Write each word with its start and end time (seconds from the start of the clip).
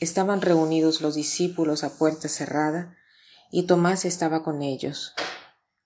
Estaban 0.00 0.40
reunidos 0.40 1.00
los 1.00 1.14
discípulos 1.14 1.84
a 1.84 1.96
puerta 1.96 2.28
cerrada 2.28 2.96
y 3.50 3.66
Tomás 3.66 4.04
estaba 4.04 4.42
con 4.42 4.60
ellos. 4.60 5.14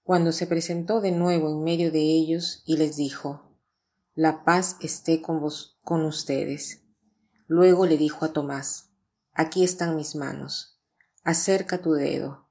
Cuando 0.03 0.33
se 0.33 0.47
presentó 0.47 1.03
de 1.03 1.13
nuevo 1.13 1.51
en 1.51 1.63
medio 1.63 1.93
de 1.93 2.01
ellos 2.01 2.63
y 2.65 2.79
les 2.79 2.97
dijo, 2.97 3.53
La 4.15 4.45
paz 4.45 4.77
esté 4.81 5.21
con 5.21 5.41
vos, 5.41 5.79
con 5.85 6.07
ustedes. 6.07 6.85
Luego 7.47 7.85
le 7.85 7.99
dijo 7.99 8.25
a 8.25 8.33
Tomás, 8.33 8.91
Aquí 9.35 9.63
están 9.63 9.95
mis 9.95 10.15
manos. 10.15 10.81
Acerca 11.23 11.83
tu 11.83 11.93
dedo. 11.93 12.49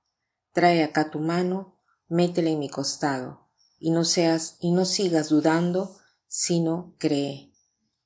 Trae 0.53 0.83
acá 0.83 1.09
tu 1.09 1.19
mano, 1.19 1.79
métela 2.07 2.51
en 2.51 2.59
mi 2.59 2.69
costado, 2.69 3.49
y 3.79 3.89
no 3.89 4.05
seas, 4.05 4.57
y 4.59 4.71
no 4.71 4.85
sigas 4.85 5.29
dudando, 5.29 5.97
sino 6.27 6.95
cree. 6.99 7.51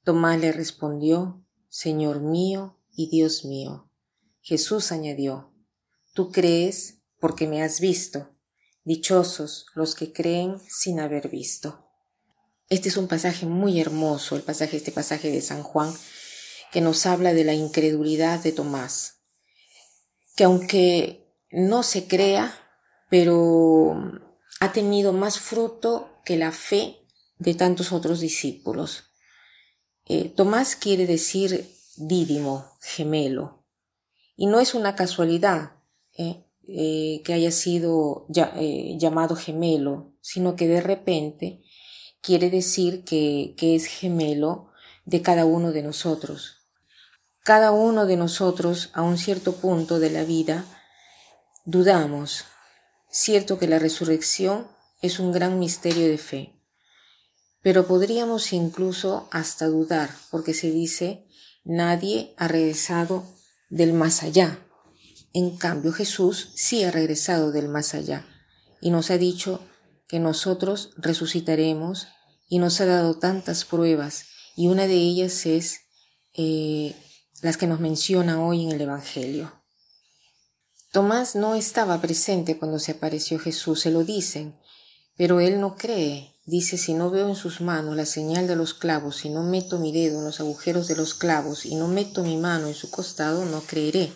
Tomás 0.03 0.39
le 0.39 0.53
respondió, 0.53 1.45
Señor 1.67 2.21
mío 2.21 2.80
y 2.91 3.09
Dios 3.09 3.45
mío. 3.45 3.89
Jesús 4.41 4.91
añadió, 4.91 5.51
Tú 6.13 6.31
crees 6.31 6.99
porque 7.19 7.47
me 7.47 7.63
has 7.63 7.79
visto. 7.79 8.35
Dichosos 8.83 9.67
los 9.75 9.95
que 9.95 10.11
creen 10.11 10.59
sin 10.67 10.99
haber 10.99 11.29
visto. 11.29 11.87
Este 12.67 12.89
es 12.89 12.97
un 12.97 13.07
pasaje 13.07 13.45
muy 13.45 13.79
hermoso, 13.79 14.35
el 14.35 14.41
pasaje, 14.41 14.77
este 14.77 14.91
pasaje 14.91 15.29
de 15.29 15.41
San 15.41 15.61
Juan, 15.61 15.93
que 16.71 16.81
nos 16.81 17.05
habla 17.05 17.33
de 17.33 17.43
la 17.43 17.53
incredulidad 17.53 18.39
de 18.41 18.53
Tomás, 18.53 19.19
que 20.35 20.45
aunque 20.45 21.35
no 21.51 21.83
se 21.83 22.07
crea, 22.07 22.57
pero 23.09 23.93
ha 24.61 24.71
tenido 24.71 25.11
más 25.11 25.39
fruto 25.39 26.21
que 26.23 26.37
la 26.37 26.51
fe 26.51 26.97
de 27.39 27.55
tantos 27.55 27.91
otros 27.91 28.21
discípulos. 28.21 29.03
Eh, 30.05 30.29
Tomás 30.29 30.75
quiere 30.75 31.05
decir 31.05 31.69
dídimo, 31.97 32.77
gemelo. 32.81 33.65
Y 34.35 34.47
no 34.47 34.59
es 34.59 34.73
una 34.73 34.95
casualidad 34.95 35.73
¿eh? 36.17 36.45
Eh, 36.67 37.21
que 37.23 37.33
haya 37.33 37.51
sido 37.51 38.27
eh, 38.35 38.95
llamado 38.97 39.35
gemelo, 39.35 40.13
sino 40.21 40.55
que 40.55 40.67
de 40.67 40.81
repente 40.81 41.61
quiere 42.21 42.49
decir 42.49 43.03
que, 43.03 43.55
que 43.57 43.75
es 43.75 43.85
gemelo 43.85 44.71
de 45.05 45.21
cada 45.21 45.45
uno 45.45 45.71
de 45.71 45.83
nosotros. 45.83 46.57
Cada 47.43 47.71
uno 47.71 48.05
de 48.05 48.17
nosotros 48.17 48.91
a 48.93 49.01
un 49.01 49.17
cierto 49.17 49.53
punto 49.55 49.99
de 49.99 50.11
la 50.11 50.23
vida 50.23 50.65
dudamos. 51.65 52.45
Cierto 53.09 53.57
que 53.59 53.67
la 53.67 53.79
resurrección 53.79 54.67
es 55.01 55.19
un 55.19 55.31
gran 55.31 55.59
misterio 55.59 56.07
de 56.07 56.17
fe, 56.17 56.55
pero 57.61 57.87
podríamos 57.87 58.53
incluso 58.53 59.27
hasta 59.31 59.67
dudar, 59.67 60.11
porque 60.29 60.53
se 60.53 60.71
dice 60.71 61.25
Nadie 61.63 62.33
ha 62.37 62.47
regresado 62.47 63.23
del 63.69 63.93
más 63.93 64.23
allá. 64.23 64.59
En 65.33 65.57
cambio, 65.57 65.93
Jesús 65.93 66.51
sí 66.55 66.83
ha 66.83 66.91
regresado 66.91 67.51
del 67.51 67.69
más 67.69 67.93
allá 67.93 68.25
y 68.81 68.89
nos 68.89 69.11
ha 69.11 69.17
dicho 69.17 69.61
que 70.07 70.19
nosotros 70.19 70.91
resucitaremos 70.97 72.07
y 72.49 72.59
nos 72.59 72.81
ha 72.81 72.85
dado 72.85 73.17
tantas 73.17 73.63
pruebas 73.63 74.25
y 74.57 74.67
una 74.67 74.87
de 74.87 74.95
ellas 74.95 75.45
es 75.45 75.79
eh, 76.33 76.95
las 77.41 77.57
que 77.57 77.67
nos 77.67 77.79
menciona 77.79 78.43
hoy 78.43 78.65
en 78.65 78.71
el 78.71 78.81
Evangelio. 78.81 79.53
Tomás 80.91 81.35
no 81.35 81.55
estaba 81.55 82.01
presente 82.01 82.57
cuando 82.57 82.77
se 82.77 82.91
apareció 82.91 83.39
Jesús, 83.39 83.79
se 83.79 83.91
lo 83.91 84.03
dicen, 84.03 84.59
pero 85.15 85.39
él 85.39 85.61
no 85.61 85.75
cree 85.75 86.30
Dice, 86.45 86.77
si 86.77 86.95
no 86.95 87.11
veo 87.11 87.29
en 87.29 87.35
sus 87.35 87.61
manos 87.61 87.95
la 87.95 88.05
señal 88.05 88.47
de 88.47 88.55
los 88.55 88.73
clavos, 88.73 89.17
si 89.17 89.29
no 89.29 89.43
meto 89.43 89.77
mi 89.77 89.91
dedo 89.91 90.19
en 90.19 90.25
los 90.25 90.39
agujeros 90.39 90.87
de 90.87 90.95
los 90.95 91.13
clavos 91.13 91.65
y 91.65 91.75
no 91.75 91.87
meto 91.87 92.23
mi 92.23 92.37
mano 92.37 92.67
en 92.67 92.73
su 92.73 92.89
costado, 92.89 93.45
no 93.45 93.61
creeré. 93.61 94.11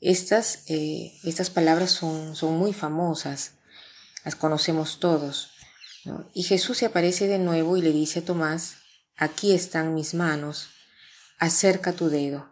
Estas, 0.00 0.60
eh, 0.68 1.12
estas 1.24 1.50
palabras 1.50 1.90
son, 1.90 2.36
son 2.36 2.56
muy 2.56 2.72
famosas, 2.72 3.52
las 4.24 4.36
conocemos 4.36 5.00
todos. 5.00 5.50
Y 6.34 6.44
Jesús 6.44 6.78
se 6.78 6.86
aparece 6.86 7.26
de 7.26 7.38
nuevo 7.38 7.76
y 7.76 7.82
le 7.82 7.90
dice 7.90 8.20
a 8.20 8.24
Tomás, 8.24 8.76
aquí 9.16 9.52
están 9.52 9.94
mis 9.94 10.14
manos, 10.14 10.68
acerca 11.38 11.94
tu 11.94 12.10
dedo, 12.10 12.48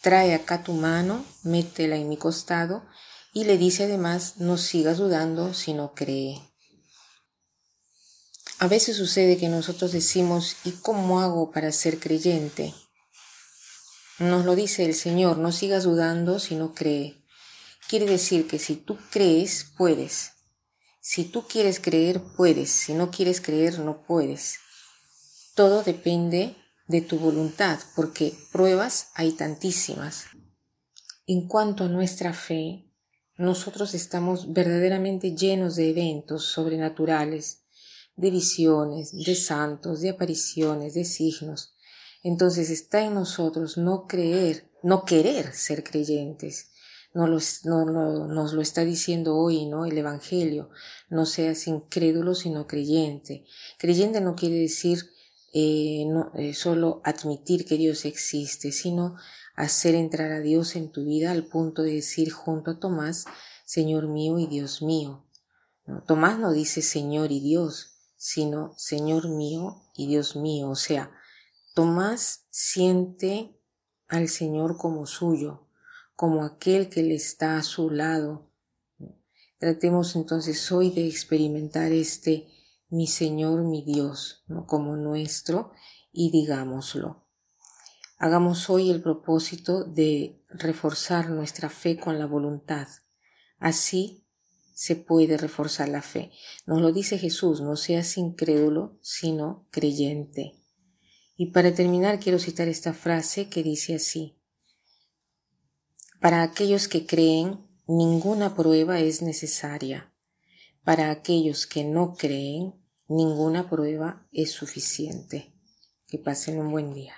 trae 0.00 0.34
acá 0.34 0.62
tu 0.62 0.72
mano, 0.72 1.24
métela 1.42 1.96
en 1.96 2.08
mi 2.08 2.16
costado, 2.16 2.86
y 3.34 3.44
le 3.44 3.58
dice 3.58 3.84
además, 3.84 4.34
no 4.38 4.56
sigas 4.56 4.98
dudando, 4.98 5.52
sino 5.52 5.94
cree. 5.94 6.51
A 8.62 8.68
veces 8.68 8.96
sucede 8.96 9.38
que 9.38 9.48
nosotros 9.48 9.90
decimos, 9.90 10.54
¿y 10.62 10.70
cómo 10.70 11.20
hago 11.20 11.50
para 11.50 11.72
ser 11.72 11.98
creyente? 11.98 12.72
Nos 14.20 14.44
lo 14.44 14.54
dice 14.54 14.84
el 14.84 14.94
Señor, 14.94 15.36
no 15.38 15.50
sigas 15.50 15.82
dudando 15.82 16.38
si 16.38 16.54
no 16.54 16.72
cree. 16.72 17.24
Quiere 17.88 18.06
decir 18.06 18.46
que 18.46 18.60
si 18.60 18.76
tú 18.76 18.98
crees, 19.10 19.66
puedes. 19.76 20.34
Si 21.00 21.24
tú 21.24 21.42
quieres 21.48 21.80
creer, 21.80 22.22
puedes. 22.36 22.70
Si 22.70 22.94
no 22.94 23.10
quieres 23.10 23.40
creer, 23.40 23.80
no 23.80 24.04
puedes. 24.06 24.60
Todo 25.56 25.82
depende 25.82 26.54
de 26.86 27.00
tu 27.00 27.18
voluntad, 27.18 27.80
porque 27.96 28.32
pruebas 28.52 29.08
hay 29.16 29.32
tantísimas. 29.32 30.26
En 31.26 31.48
cuanto 31.48 31.82
a 31.82 31.88
nuestra 31.88 32.32
fe, 32.32 32.88
nosotros 33.36 33.92
estamos 33.92 34.52
verdaderamente 34.52 35.34
llenos 35.34 35.74
de 35.74 35.90
eventos 35.90 36.44
sobrenaturales 36.44 37.61
de 38.16 38.30
visiones, 38.30 39.12
de 39.12 39.34
santos, 39.34 40.00
de 40.00 40.10
apariciones, 40.10 40.94
de 40.94 41.04
signos. 41.04 41.74
Entonces 42.22 42.70
está 42.70 43.02
en 43.04 43.14
nosotros 43.14 43.76
no 43.76 44.06
creer, 44.06 44.70
no 44.82 45.04
querer 45.04 45.52
ser 45.54 45.82
creyentes. 45.82 46.68
No, 47.14 47.26
nos 47.26 48.52
lo 48.54 48.62
está 48.62 48.84
diciendo 48.84 49.36
hoy, 49.36 49.66
¿no? 49.66 49.84
El 49.84 49.98
Evangelio. 49.98 50.70
No 51.10 51.26
seas 51.26 51.66
incrédulo, 51.66 52.34
sino 52.34 52.66
creyente. 52.66 53.44
Creyente 53.78 54.22
no 54.22 54.34
quiere 54.34 54.54
decir 54.54 55.10
eh, 55.52 56.06
no, 56.06 56.32
eh, 56.34 56.54
solo 56.54 57.02
admitir 57.04 57.66
que 57.66 57.76
Dios 57.76 58.06
existe, 58.06 58.72
sino 58.72 59.16
hacer 59.54 59.94
entrar 59.94 60.32
a 60.32 60.40
Dios 60.40 60.74
en 60.76 60.90
tu 60.90 61.04
vida 61.04 61.30
al 61.30 61.44
punto 61.44 61.82
de 61.82 61.94
decir 61.94 62.32
junto 62.32 62.70
a 62.70 62.80
Tomás, 62.80 63.26
Señor 63.66 64.08
mío 64.08 64.38
y 64.38 64.46
Dios 64.46 64.80
mío. 64.80 65.26
Tomás 66.06 66.38
no 66.38 66.52
dice 66.52 66.80
Señor 66.80 67.32
y 67.32 67.40
Dios, 67.40 67.91
sino 68.22 68.72
Señor 68.76 69.28
mío 69.28 69.82
y 69.96 70.06
Dios 70.06 70.36
mío. 70.36 70.70
O 70.70 70.76
sea, 70.76 71.10
Tomás 71.74 72.46
siente 72.50 73.58
al 74.06 74.28
Señor 74.28 74.76
como 74.76 75.06
suyo, 75.06 75.66
como 76.14 76.44
aquel 76.44 76.88
que 76.88 77.02
le 77.02 77.16
está 77.16 77.56
a 77.56 77.64
su 77.64 77.90
lado. 77.90 78.48
Tratemos 79.58 80.14
entonces 80.14 80.70
hoy 80.70 80.90
de 80.90 81.08
experimentar 81.08 81.90
este 81.90 82.46
mi 82.88 83.08
Señor, 83.08 83.64
mi 83.64 83.82
Dios, 83.82 84.44
como 84.68 84.94
nuestro, 84.96 85.72
y 86.12 86.30
digámoslo. 86.30 87.26
Hagamos 88.18 88.70
hoy 88.70 88.92
el 88.92 89.02
propósito 89.02 89.82
de 89.82 90.44
reforzar 90.48 91.28
nuestra 91.28 91.68
fe 91.70 91.98
con 91.98 92.20
la 92.20 92.26
voluntad. 92.26 92.86
Así 93.58 94.21
se 94.74 94.96
puede 94.96 95.36
reforzar 95.36 95.88
la 95.88 96.02
fe. 96.02 96.30
Nos 96.66 96.80
lo 96.80 96.92
dice 96.92 97.18
Jesús, 97.18 97.60
no 97.60 97.76
seas 97.76 98.16
incrédulo, 98.16 98.98
sino 99.00 99.66
creyente. 99.70 100.54
Y 101.36 101.46
para 101.46 101.74
terminar 101.74 102.20
quiero 102.20 102.38
citar 102.38 102.68
esta 102.68 102.92
frase 102.92 103.48
que 103.48 103.62
dice 103.62 103.94
así. 103.94 104.38
Para 106.20 106.42
aquellos 106.42 106.88
que 106.88 107.06
creen, 107.06 107.66
ninguna 107.86 108.54
prueba 108.54 109.00
es 109.00 109.22
necesaria. 109.22 110.12
Para 110.84 111.10
aquellos 111.10 111.66
que 111.66 111.84
no 111.84 112.14
creen, 112.14 112.74
ninguna 113.08 113.68
prueba 113.68 114.26
es 114.32 114.52
suficiente. 114.52 115.52
Que 116.06 116.18
pasen 116.18 116.58
un 116.58 116.70
buen 116.70 116.92
día. 116.92 117.14